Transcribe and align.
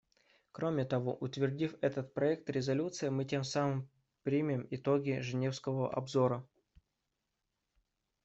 Кроме 0.51 0.83
того, 0.83 1.13
утвердив 1.15 1.75
этот 1.79 2.11
проект 2.15 2.49
резолюции, 2.49 3.09
мы 3.09 3.23
тем 3.23 3.43
самым 3.43 3.87
примем 4.23 4.65
итоги 4.71 5.19
женевского 5.19 5.93
обзора. 5.93 6.43